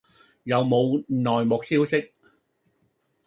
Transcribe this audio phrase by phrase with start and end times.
[0.45, 2.11] 有冇內幕消息